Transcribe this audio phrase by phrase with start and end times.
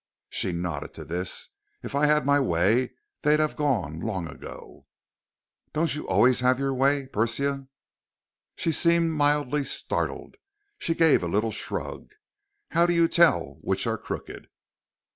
[0.31, 1.49] She nodded to this.
[1.83, 4.87] "If I'd had my way, they'd have gone long ago."
[5.73, 7.67] "Don't you always have your way, Persia?"
[8.55, 10.37] She seemed mildly startled.
[10.79, 12.13] She gave a little shrug.
[12.69, 14.47] "How do you tell which are crooked?"